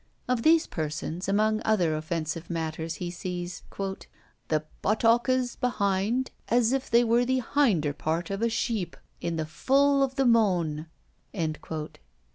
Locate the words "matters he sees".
2.49-3.61